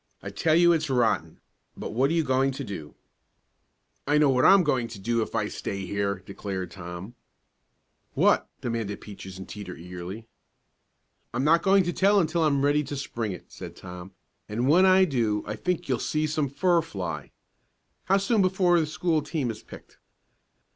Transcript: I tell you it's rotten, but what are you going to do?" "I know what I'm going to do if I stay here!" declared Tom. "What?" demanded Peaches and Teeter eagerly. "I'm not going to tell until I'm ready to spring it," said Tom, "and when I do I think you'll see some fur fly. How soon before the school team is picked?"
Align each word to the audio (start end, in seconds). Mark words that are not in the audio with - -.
I 0.23 0.31
tell 0.31 0.55
you 0.55 0.73
it's 0.73 0.89
rotten, 0.89 1.41
but 1.77 1.93
what 1.93 2.09
are 2.09 2.13
you 2.13 2.23
going 2.23 2.49
to 2.53 2.63
do?" 2.63 2.95
"I 4.07 4.17
know 4.17 4.31
what 4.31 4.45
I'm 4.45 4.63
going 4.63 4.87
to 4.87 4.97
do 4.99 5.21
if 5.21 5.35
I 5.35 5.47
stay 5.47 5.85
here!" 5.85 6.23
declared 6.25 6.71
Tom. 6.71 7.13
"What?" 8.15 8.49
demanded 8.61 8.99
Peaches 8.99 9.37
and 9.37 9.47
Teeter 9.47 9.75
eagerly. 9.77 10.25
"I'm 11.35 11.43
not 11.43 11.61
going 11.61 11.83
to 11.83 11.93
tell 11.93 12.19
until 12.19 12.43
I'm 12.43 12.65
ready 12.65 12.83
to 12.85 12.95
spring 12.97 13.31
it," 13.31 13.51
said 13.51 13.75
Tom, 13.75 14.13
"and 14.49 14.67
when 14.67 14.87
I 14.87 15.05
do 15.05 15.43
I 15.45 15.55
think 15.55 15.87
you'll 15.87 15.99
see 15.99 16.25
some 16.25 16.49
fur 16.49 16.81
fly. 16.81 17.31
How 18.05 18.17
soon 18.17 18.41
before 18.41 18.79
the 18.79 18.87
school 18.87 19.21
team 19.21 19.51
is 19.51 19.61
picked?" 19.61 19.99